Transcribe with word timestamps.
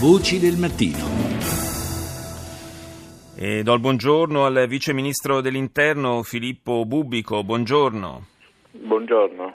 Voci 0.00 0.38
del 0.38 0.56
mattino. 0.56 1.04
E 3.34 3.64
do 3.64 3.74
il 3.74 3.80
buongiorno 3.80 4.44
al 4.44 4.66
Vice 4.68 4.92
Ministro 4.92 5.40
dell'Interno 5.40 6.22
Filippo 6.22 6.84
Bubico. 6.84 7.42
Buongiorno. 7.42 8.26
Buongiorno. 8.70 9.54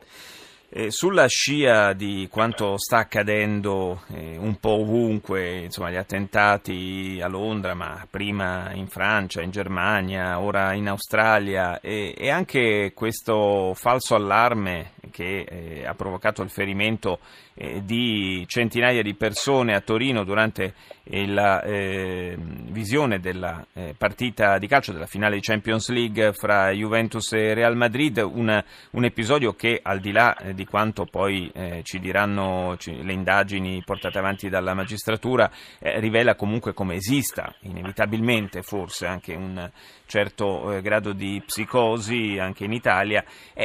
Sulla 0.90 1.28
scia 1.28 1.94
di 1.94 2.28
quanto 2.30 2.78
sta 2.78 2.98
accadendo 2.98 4.02
eh, 4.14 4.36
un 4.38 4.60
po' 4.60 4.82
ovunque, 4.82 5.60
insomma, 5.60 5.92
gli 5.92 5.96
attentati 5.96 7.20
a 7.22 7.28
Londra, 7.28 7.74
ma 7.74 8.06
prima 8.10 8.74
in 8.74 8.88
Francia, 8.88 9.42
in 9.42 9.52
Germania, 9.52 10.42
ora 10.42 10.74
in 10.74 10.90
Australia, 10.90 11.80
e, 11.80 12.16
e 12.18 12.30
anche 12.30 12.92
questo 12.94 13.74
falso 13.76 14.16
allarme 14.16 14.93
che 15.12 15.46
eh, 15.48 15.86
ha 15.86 15.94
provocato 15.94 16.42
il 16.42 16.50
ferimento 16.50 17.20
eh, 17.56 17.84
di 17.84 18.44
centinaia 18.48 19.02
di 19.02 19.14
persone 19.16 19.76
a 19.76 19.82
Torino 19.82 20.24
durante 20.24 20.74
la 21.06 21.62
eh, 21.62 22.38
visione 22.38 23.20
della 23.20 23.66
eh, 23.74 23.94
partita 23.98 24.58
di 24.58 24.68
calcio 24.68 24.94
della 24.94 25.06
finale 25.06 25.36
di 25.36 25.42
Champions 25.42 25.90
League 25.90 26.32
fra 26.34 26.72
Juventus 26.72 27.34
e 27.34 27.54
Real 27.54 27.76
Madrid, 27.76 28.18
un, 28.18 28.64
un 28.92 29.04
episodio 29.04 29.54
che 29.54 29.80
al 29.82 30.00
di 30.00 30.12
là 30.12 30.36
eh, 30.38 30.54
di 30.54 30.66
quanto 30.66 31.06
poi 31.06 31.52
eh, 31.54 31.82
ci 31.84 32.00
diranno 32.00 32.78
ci, 32.78 33.04
le 33.04 33.12
indagini 33.12 33.84
portate 33.86 34.18
avanti 34.18 34.50
dalla 34.50 34.74
magistratura, 34.74 35.52
rivela 35.80 36.36
comunque 36.36 36.74
come 36.74 36.96
esista 36.96 37.54
inevitabilmente 37.62 38.62
forse 38.62 39.06
anche 39.06 39.34
un 39.34 39.70
certo 40.06 40.80
grado 40.82 41.14
di 41.14 41.42
psicosi 41.46 42.38
anche 42.40 42.66
in 42.66 42.72
Italia, 42.72 43.24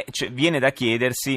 cioè, 0.09 0.31
viene 0.31 0.59
da 0.59 0.71
chiedersi 0.71 1.28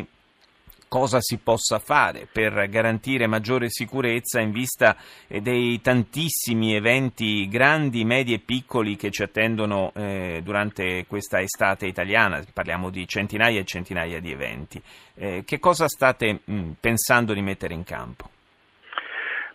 cosa 0.93 1.23
si 1.23 1.39
possa 1.39 1.79
fare 1.79 2.29
per 2.31 2.69
garantire 2.69 3.27
maggiore 3.27 3.71
sicurezza 3.71 4.41
in 4.41 4.51
vista 4.51 4.95
dei 5.27 5.81
tantissimi 5.81 6.75
eventi 6.75 7.49
grandi, 7.49 8.05
medi 8.05 8.35
e 8.35 8.41
piccoli 8.41 8.97
che 8.97 9.11
ci 9.11 9.23
attendono 9.23 9.91
eh, 9.95 10.43
durante 10.45 11.07
questa 11.07 11.41
estate 11.41 11.87
italiana. 11.87 12.45
Parliamo 12.53 12.91
di 12.91 13.09
centinaia 13.09 13.59
e 13.59 13.65
centinaia 13.65 14.21
di 14.21 14.33
eventi. 14.33 14.83
Eh, 15.15 15.45
che 15.47 15.59
cosa 15.59 15.89
state 15.89 16.41
mh, 16.45 16.73
pensando 16.79 17.33
di 17.33 17.41
mettere 17.41 17.73
in 17.73 17.85
campo? 17.85 18.29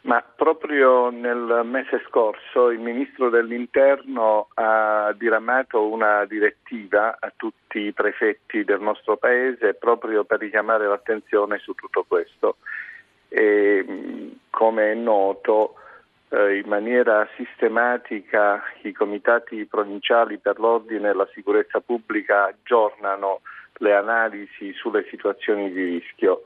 Ma 0.02 0.22
proprio 0.22 1.09
nel 1.09 1.62
mese 1.64 2.02
scorso 2.08 2.70
il 2.70 2.80
Ministro 2.80 3.30
dell'Interno 3.30 4.48
ha 4.53 5.14
diramato 5.17 5.88
una 5.88 6.23
direttiva 6.26 7.17
a 7.20 7.31
tutti 7.36 7.80
i 7.80 7.94
prefetti 7.94 8.64
del 8.64 8.80
nostro 8.80 9.18
Paese 9.18 9.73
proprio 9.73 10.23
per 10.23 10.40
richiamare 10.40 10.88
l'attenzione 10.88 11.58
su 11.58 11.73
tutto 11.73 12.06
questo. 12.08 12.58
E, 13.28 14.31
come 14.50 14.92
è 14.92 14.95
noto, 14.95 15.75
eh, 16.30 16.58
in 16.58 16.68
maniera 16.68 17.28
sistematica 17.36 18.64
i 18.84 18.92
comitati 18.92 19.66
provinciali 19.66 20.38
per 20.38 20.59
l'ordine 20.59 21.09
e 21.09 21.14
la 21.14 21.28
sicurezza 21.34 21.80
pubblica 21.80 22.45
aggiornano 22.45 23.42
le 23.80 23.94
analisi 23.94 24.73
sulle 24.73 25.06
situazioni 25.09 25.72
di 25.72 25.84
rischio 25.84 26.42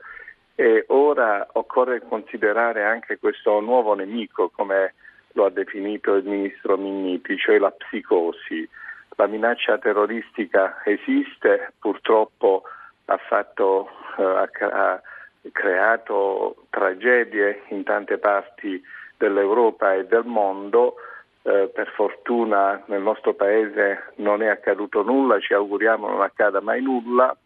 e 0.62 0.84
ora 0.90 1.44
occorre 1.54 2.06
considerare 2.06 2.84
anche 2.84 3.18
questo 3.18 3.58
nuovo 3.58 3.94
nemico, 3.94 4.48
come 4.48 4.94
lo 5.32 5.46
ha 5.46 5.50
definito 5.50 6.14
il 6.14 6.24
ministro 6.24 6.76
Minniti, 6.76 7.36
cioè 7.36 7.58
la 7.58 7.72
psicosi. 7.72 8.68
La 9.16 9.26
minaccia 9.26 9.78
terroristica 9.78 10.80
esiste, 10.84 11.72
purtroppo 11.80 12.62
ha, 13.06 13.16
fatto, 13.16 13.90
eh, 14.16 14.22
ha 14.22 15.02
creato 15.50 16.66
tragedie 16.70 17.62
in 17.70 17.82
tante 17.82 18.18
parti 18.18 18.80
dell'Europa 19.16 19.94
e 19.94 20.06
del 20.06 20.24
mondo. 20.26 20.94
Eh, 21.42 21.72
per 21.74 21.88
fortuna 21.88 22.80
nel 22.86 23.02
nostro 23.02 23.34
paese 23.34 24.12
non 24.18 24.42
è 24.42 24.46
accaduto 24.46 25.02
nulla, 25.02 25.40
ci 25.40 25.54
auguriamo 25.54 26.06
non 26.06 26.22
accada 26.22 26.60
mai 26.60 26.80
nulla, 26.80 27.36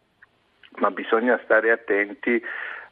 ma 0.81 0.91
bisogna 0.91 1.41
stare 1.45 1.71
attenti 1.71 2.43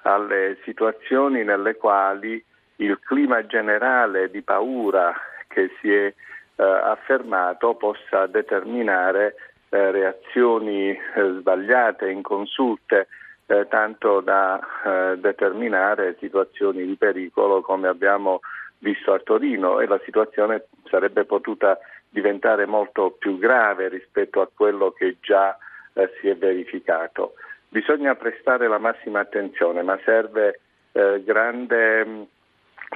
alle 0.04 0.58
situazioni 0.64 1.44
nelle 1.44 1.76
quali 1.76 2.42
il 2.76 2.98
clima 3.00 3.44
generale 3.46 4.30
di 4.30 4.42
paura 4.42 5.14
che 5.48 5.70
si 5.80 5.92
è 5.92 6.06
eh, 6.06 6.62
affermato 6.62 7.74
possa 7.74 8.26
determinare 8.26 9.34
eh, 9.68 9.90
reazioni 9.90 10.90
eh, 10.90 10.98
sbagliate, 11.38 12.10
inconsulte, 12.10 13.08
eh, 13.46 13.66
tanto 13.68 14.20
da 14.20 14.60
eh, 14.84 15.18
determinare 15.18 16.16
situazioni 16.18 16.84
di 16.84 16.96
pericolo 16.96 17.60
come 17.60 17.88
abbiamo 17.88 18.40
visto 18.78 19.12
a 19.12 19.20
Torino 19.20 19.80
e 19.80 19.86
la 19.86 20.00
situazione 20.04 20.66
sarebbe 20.90 21.24
potuta 21.24 21.78
diventare 22.08 22.66
molto 22.66 23.10
più 23.18 23.38
grave 23.38 23.88
rispetto 23.88 24.40
a 24.40 24.48
quello 24.52 24.92
che 24.92 25.16
già 25.20 25.56
eh, 25.94 26.10
si 26.20 26.28
è 26.28 26.36
verificato. 26.36 27.34
Bisogna 27.74 28.14
prestare 28.14 28.68
la 28.68 28.78
massima 28.78 29.18
attenzione, 29.18 29.82
ma 29.82 29.98
serve 30.04 30.60
eh, 30.92 31.20
grande 31.24 32.04
mh, 32.04 32.08
mm, 32.08 32.22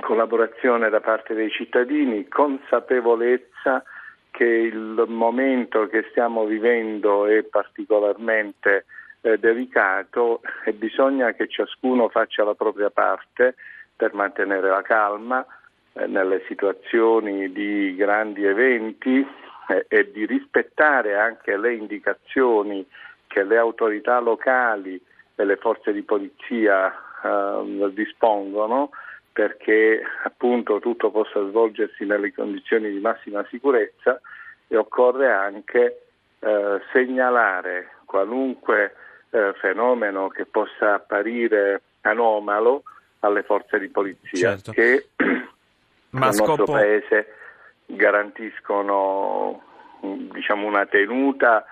collaborazione 0.02 0.88
da 0.88 1.00
parte 1.00 1.34
dei 1.34 1.50
cittadini, 1.50 2.28
consapevolezza 2.28 3.82
che 4.30 4.44
il 4.44 5.02
momento 5.08 5.88
che 5.88 6.06
stiamo 6.10 6.44
vivendo 6.44 7.26
è 7.26 7.42
particolarmente 7.42 8.84
eh, 9.22 9.36
delicato 9.38 10.42
e 10.64 10.72
bisogna 10.74 11.32
che 11.32 11.48
ciascuno 11.48 12.08
faccia 12.08 12.44
la 12.44 12.54
propria 12.54 12.90
parte 12.90 13.56
per 13.96 14.14
mantenere 14.14 14.68
la 14.68 14.82
calma 14.82 15.44
eh, 15.94 16.06
nelle 16.06 16.44
situazioni 16.46 17.50
di 17.50 17.96
grandi 17.96 18.44
eventi 18.44 19.26
eh, 19.70 19.86
e 19.88 20.12
di 20.12 20.24
rispettare 20.24 21.16
anche 21.16 21.56
le 21.56 21.74
indicazioni 21.74 22.86
che 23.28 23.44
le 23.44 23.56
autorità 23.56 24.18
locali 24.18 25.00
e 25.36 25.44
le 25.44 25.56
forze 25.56 25.92
di 25.92 26.02
polizia 26.02 26.92
eh, 27.22 27.90
dispongono 27.92 28.90
perché 29.32 30.02
appunto 30.24 30.80
tutto 30.80 31.12
possa 31.12 31.46
svolgersi 31.46 32.04
nelle 32.04 32.32
condizioni 32.32 32.90
di 32.90 32.98
massima 32.98 33.46
sicurezza 33.48 34.20
e 34.66 34.76
occorre 34.76 35.30
anche 35.30 36.02
eh, 36.40 36.80
segnalare 36.92 37.98
qualunque 38.04 38.96
eh, 39.30 39.52
fenomeno 39.60 40.26
che 40.28 40.44
possa 40.44 40.94
apparire 40.94 41.82
anomalo 42.00 42.82
alle 43.20 43.44
forze 43.44 43.78
di 43.78 43.88
polizia 43.88 44.56
certo. 44.56 44.72
che 44.72 45.10
Ma 46.10 46.26
nel 46.26 46.34
scopo... 46.34 46.56
nostro 46.56 46.72
paese 46.72 47.34
garantiscono 47.86 49.62
diciamo, 50.00 50.66
una 50.66 50.86
tenuta 50.86 51.64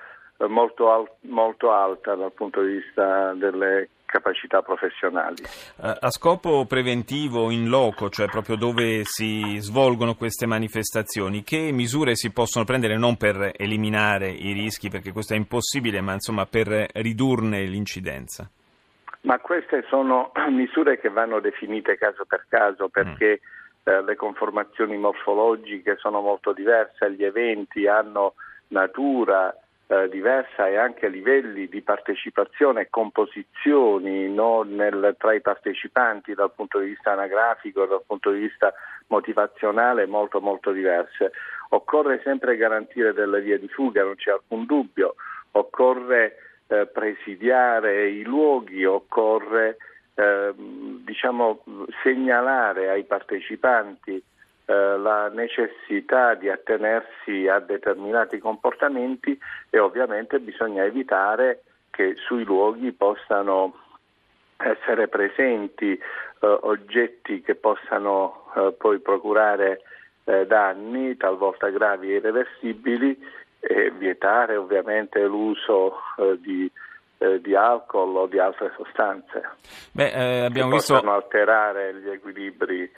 molto, 0.48 0.92
al- 0.92 1.10
molto 1.22 1.72
alta 1.72 2.14
dal 2.14 2.32
punto 2.32 2.62
di 2.62 2.74
vista 2.74 3.32
delle 3.34 3.88
capacità 4.06 4.62
professionali. 4.62 5.42
Eh, 5.82 5.96
a 6.00 6.10
scopo 6.10 6.64
preventivo 6.64 7.50
in 7.50 7.68
loco, 7.68 8.08
cioè 8.08 8.26
proprio 8.26 8.56
dove 8.56 9.02
si 9.04 9.56
svolgono 9.58 10.14
queste 10.14 10.46
manifestazioni, 10.46 11.42
che 11.42 11.70
misure 11.72 12.14
si 12.14 12.32
possono 12.32 12.64
prendere 12.64 12.96
non 12.96 13.16
per 13.16 13.52
eliminare 13.56 14.28
i 14.28 14.52
rischi, 14.52 14.88
perché 14.88 15.12
questo 15.12 15.34
è 15.34 15.36
impossibile, 15.36 16.00
ma 16.00 16.12
insomma 16.12 16.46
per 16.46 16.68
ridurne 16.94 17.64
l'incidenza? 17.64 18.48
Ma 19.22 19.38
queste 19.40 19.84
sono 19.88 20.32
misure 20.50 20.98
che 20.98 21.10
vanno 21.10 21.40
definite 21.40 21.98
caso 21.98 22.24
per 22.24 22.46
caso 22.48 22.88
perché 22.88 23.40
mm. 23.42 23.92
eh, 23.92 24.02
le 24.02 24.16
conformazioni 24.16 24.96
morfologiche 24.96 25.96
sono 25.96 26.20
molto 26.20 26.52
diverse, 26.52 27.12
gli 27.12 27.24
eventi 27.24 27.86
hanno 27.86 28.34
natura, 28.68 29.54
eh, 29.88 30.08
diversa 30.08 30.68
e 30.68 30.76
anche 30.76 31.08
livelli 31.08 31.68
di 31.68 31.80
partecipazione 31.80 32.82
e 32.82 32.90
composizioni 32.90 34.28
no, 34.28 34.62
nel, 34.62 35.14
tra 35.18 35.32
i 35.32 35.40
partecipanti 35.40 36.34
dal 36.34 36.52
punto 36.52 36.78
di 36.80 36.88
vista 36.88 37.12
anagrafico, 37.12 37.86
dal 37.86 38.02
punto 38.06 38.30
di 38.30 38.40
vista 38.40 38.72
motivazionale 39.08 40.06
molto 40.06 40.40
molto 40.40 40.72
diverse. 40.72 41.32
Occorre 41.70 42.20
sempre 42.24 42.56
garantire 42.56 43.12
delle 43.12 43.40
vie 43.40 43.58
di 43.58 43.68
fuga, 43.68 44.02
non 44.02 44.16
c'è 44.16 44.32
alcun 44.32 44.64
dubbio, 44.66 45.14
occorre 45.52 46.36
eh, 46.66 46.86
presidiare 46.86 48.08
i 48.08 48.22
luoghi, 48.22 48.84
occorre 48.84 49.76
eh, 50.14 50.52
diciamo, 50.56 51.62
segnalare 52.02 52.88
ai 52.88 53.04
partecipanti 53.04 54.22
eh, 54.66 54.98
la 54.98 55.28
necessità 55.28 56.34
di 56.34 56.48
attenersi 56.48 57.46
a 57.46 57.60
determinati 57.60 58.38
comportamenti 58.38 59.38
e 59.70 59.78
ovviamente 59.78 60.40
bisogna 60.40 60.84
evitare 60.84 61.62
che 61.90 62.14
sui 62.16 62.44
luoghi 62.44 62.92
possano 62.92 63.74
essere 64.56 65.08
presenti 65.08 65.92
eh, 65.92 66.00
oggetti 66.40 67.42
che 67.42 67.54
possano 67.54 68.50
eh, 68.56 68.74
poi 68.76 68.98
procurare 68.98 69.82
eh, 70.24 70.46
danni, 70.46 71.16
talvolta 71.16 71.68
gravi 71.68 72.12
e 72.12 72.16
irreversibili, 72.16 73.18
e 73.60 73.90
vietare 73.90 74.56
ovviamente 74.56 75.22
l'uso 75.24 75.98
eh, 76.18 76.38
di, 76.40 76.70
eh, 77.18 77.40
di, 77.40 77.54
alcol 77.54 78.16
o 78.16 78.26
di 78.26 78.38
altre 78.38 78.72
sostanze 78.76 79.48
Beh, 79.92 80.44
abbiamo 80.44 80.70
che 80.70 80.76
visto... 80.76 80.94
possono 80.94 81.14
alterare 81.14 81.94
gli 81.94 82.08
equilibri 82.08 82.90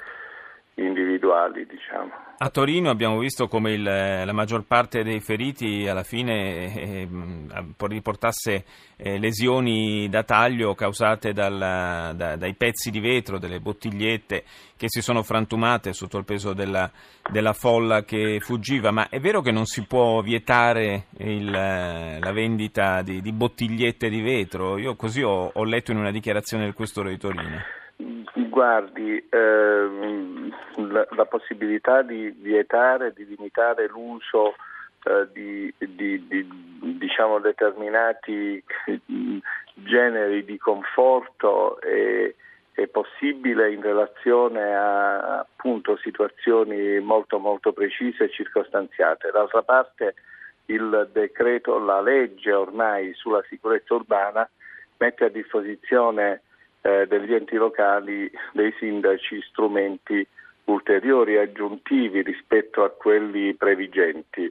individuali. 0.79 1.67
Diciamo. 1.67 2.11
A 2.41 2.51
Torino 2.51 2.89
abbiamo 2.91 3.19
visto 3.19 3.49
come 3.49 3.73
il, 3.73 3.83
la 3.83 4.33
maggior 4.33 4.65
parte 4.65 5.03
dei 5.03 5.19
feriti 5.19 5.89
alla 5.89 6.05
fine 6.05 6.73
eh, 6.73 7.09
riportasse 7.79 8.65
eh, 8.97 9.19
lesioni 9.19 10.09
da 10.09 10.23
taglio 10.23 10.75
causate 10.75 11.33
dal, 11.33 11.59
da, 12.15 12.37
dai 12.37 12.55
pezzi 12.55 12.91
di 12.91 13.01
vetro, 13.01 13.39
delle 13.39 13.59
bottigliette 13.59 14.45
che 14.77 14.87
si 14.89 15.03
sono 15.03 15.25
frantumate 15.25 15.93
sotto 15.93 16.17
il 16.17 16.25
peso 16.25 16.53
della, 16.53 16.89
della 17.29 17.55
folla 17.55 18.05
che 18.05 18.39
fuggiva. 18.39 18.93
Ma 18.93 19.09
è 19.09 19.19
vero 19.19 19.41
che 19.41 19.51
non 19.51 19.67
si 19.67 19.85
può 19.85 20.21
vietare 20.23 21.07
il, 21.19 21.51
la 21.51 22.33
vendita 22.33 23.03
di, 23.03 23.21
di, 23.21 23.33
bottigliette 23.33 24.09
di 24.09 24.21
vetro? 24.21 24.79
Io 24.79 24.95
così 24.95 25.23
ho, 25.23 25.51
ho 25.53 25.65
letto 25.65 25.91
in 25.91 25.99
una 25.99 26.13
dichiarazione 26.13 26.65
del 26.65 26.75
Questore 26.75 27.11
di 27.11 27.19
Torino. 27.19 27.78
Guardi, 28.59 29.25
ehm, 29.31 30.53
la, 30.91 31.07
la, 31.11 31.25
possibilità 31.27 32.03
di 32.03 32.35
vietare, 32.41 33.13
di 33.13 33.25
limitare 33.25 33.87
l'uso 33.87 34.57
eh, 35.05 35.29
di, 35.33 35.73
di, 35.79 36.27
di 36.27 36.49
diciamo, 36.99 37.39
determinati 37.39 38.61
generi 39.75 40.45
di 40.45 40.59
conforto 40.59 41.81
è, 41.81 42.35
è, 42.73 42.87
possibile 42.89 43.73
in 43.73 43.81
relazione 43.81 44.75
a 44.75 45.39
appunto, 45.39 45.97
situazioni 45.97 46.99
molto 46.99 47.39
molto 47.39 47.73
precise 47.73 48.25
e 48.25 48.31
circostanziate. 48.31 49.31
D'altra 49.31 49.63
parte 49.63 50.15
il 50.67 51.09
decreto, 51.13 51.79
la 51.79 52.01
legge 52.01 52.51
ormai 52.53 53.15
sulla 53.15 53.45
sicurezza 53.49 53.95
urbana 53.95 54.51
mette 54.97 55.27
a 55.27 55.29
disposizione 55.29 56.43
eh, 56.89 57.07
degli 57.07 57.35
enti 57.35 57.57
locali, 57.57 58.31
dei 58.53 58.73
sindaci, 58.79 59.43
strumenti 59.43 60.27
ulteriori 60.65 61.37
aggiuntivi 61.37 62.23
rispetto 62.23 62.83
a 62.83 62.91
quelli 62.91 63.55
previgenti. 63.55 64.51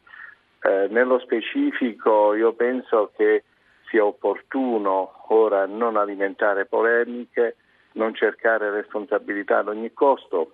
Eh, 0.62 0.88
nello 0.90 1.20
specifico 1.20 2.36
io 2.36 2.54
penso 2.54 3.12
che 3.16 3.44
sia 3.90 4.06
opportuno 4.06 5.24
ora 5.30 5.66
non 5.66 5.98
alimentare 5.98 6.66
polemiche, 6.66 7.56
non 7.94 8.14
cercare 8.14 8.70
responsabilità 8.70 9.60
ad 9.60 9.70
ogni 9.70 9.92
costo. 9.94 10.52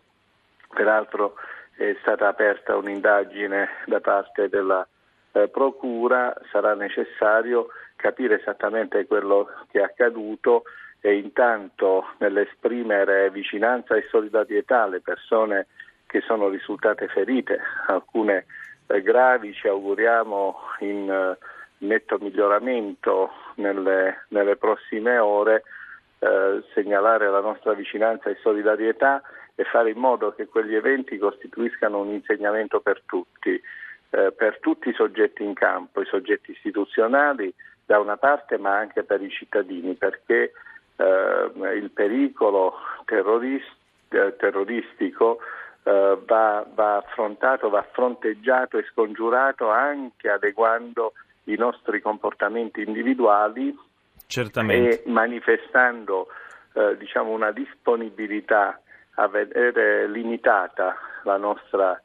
Peraltro 0.73 1.35
è 1.75 1.95
stata 2.01 2.27
aperta 2.27 2.77
un'indagine 2.77 3.67
da 3.87 3.99
parte 3.99 4.47
della 4.47 4.87
eh, 5.33 5.49
Procura, 5.49 6.33
sarà 6.51 6.75
necessario 6.75 7.67
capire 7.97 8.39
esattamente 8.39 9.05
quello 9.05 9.49
che 9.71 9.79
è 9.79 9.83
accaduto 9.83 10.63
e 11.05 11.17
intanto 11.17 12.05
nell'esprimere 12.19 13.29
vicinanza 13.29 13.93
e 13.95 14.07
solidarietà 14.09 14.83
alle 14.83 15.01
persone 15.01 15.67
che 16.07 16.21
sono 16.21 16.47
risultate 16.47 17.09
ferite, 17.09 17.59
alcune 17.87 18.45
eh, 18.87 19.01
gravi, 19.01 19.53
ci 19.53 19.67
auguriamo 19.67 20.55
in 20.79 21.11
eh, 21.11 21.37
netto 21.79 22.17
miglioramento 22.21 23.31
nelle, 23.55 24.23
nelle 24.29 24.55
prossime 24.55 25.17
ore, 25.17 25.63
eh, 26.19 26.63
segnalare 26.73 27.29
la 27.29 27.41
nostra 27.41 27.73
vicinanza 27.73 28.29
e 28.29 28.37
solidarietà 28.41 29.21
e 29.55 29.65
fare 29.65 29.89
in 29.89 29.97
modo 29.97 30.33
che 30.33 30.47
quegli 30.47 30.73
eventi 30.73 31.17
costituiscano 31.17 31.99
un 31.99 32.11
insegnamento 32.13 32.79
per 32.79 33.01
tutti, 33.05 33.61
eh, 34.11 34.31
per 34.31 34.59
tutti 34.61 34.87
i 34.87 34.93
soggetti 34.93 35.43
in 35.43 35.53
campo, 35.53 35.99
i 35.99 36.05
soggetti 36.05 36.51
istituzionali 36.51 37.53
da 37.85 37.99
una 37.99 38.15
parte 38.15 38.57
ma 38.57 38.77
anche 38.77 39.03
per 39.03 39.21
i 39.21 39.29
cittadini, 39.29 39.95
perché 39.95 40.53
eh, 41.03 41.75
il 41.75 41.91
pericolo 41.91 42.75
terrorist, 43.05 43.75
eh, 44.09 44.35
terroristico 44.37 45.39
eh, 45.83 46.17
va, 46.25 46.65
va, 46.73 46.97
affrontato, 46.97 47.69
va 47.69 47.85
fronteggiato 47.91 48.77
e 48.77 48.85
scongiurato 48.91 49.69
anche 49.69 50.29
adeguando 50.29 51.13
i 51.45 51.55
nostri 51.55 52.01
comportamenti 52.01 52.81
individuali 52.81 53.77
Certamente. 54.27 55.03
e 55.03 55.09
manifestando 55.11 56.27
eh, 56.73 56.95
diciamo 56.97 57.31
una 57.31 57.51
disponibilità 57.51 58.79
a 59.15 59.27
vedere 59.27 60.07
limitata 60.07 60.95
la 61.23 61.37
nostra 61.37 62.01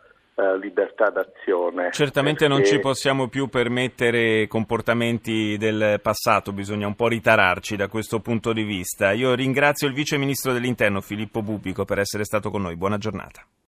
libertà 0.60 1.10
d'azione. 1.10 1.90
Certamente 1.90 2.46
perché... 2.46 2.54
non 2.54 2.64
ci 2.64 2.78
possiamo 2.78 3.28
più 3.28 3.48
permettere 3.48 4.46
comportamenti 4.46 5.56
del 5.58 6.00
passato, 6.00 6.52
bisogna 6.52 6.86
un 6.86 6.94
po' 6.94 7.08
ritararci 7.08 7.76
da 7.76 7.88
questo 7.88 8.20
punto 8.20 8.52
di 8.52 8.62
vista. 8.62 9.12
Io 9.12 9.34
ringrazio 9.34 9.88
il 9.88 9.94
Vice 9.94 10.16
Ministro 10.16 10.52
dell'Interno 10.52 11.00
Filippo 11.00 11.42
Bubico 11.42 11.84
per 11.84 11.98
essere 11.98 12.24
stato 12.24 12.50
con 12.50 12.62
noi. 12.62 12.76
Buona 12.76 12.98
giornata. 12.98 13.48